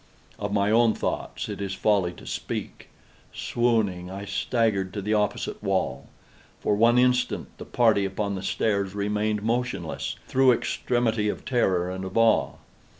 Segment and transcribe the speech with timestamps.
[0.39, 2.89] Of my own thoughts it is folly to speak.
[3.35, 6.07] Swooning, I staggered to the opposite wall.
[6.59, 12.03] For one instant the party upon the stairs remained motionless, through extremity of terror and
[12.03, 12.53] of awe.